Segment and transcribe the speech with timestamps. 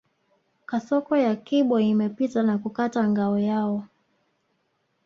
[0.69, 3.83] Kasoko ya kibo imepita na kukata ngao hiyo